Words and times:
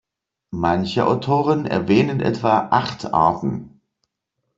Manche 0.55 1.05
Autoren 1.05 1.67
erwähnen 1.67 2.21
etwa 2.21 2.69
acht 2.71 3.13
Arten. 3.13 3.81